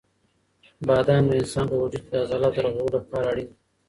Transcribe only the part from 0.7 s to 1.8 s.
بادام د انسان په